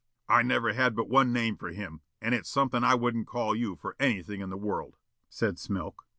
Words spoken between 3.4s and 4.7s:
you for anything in the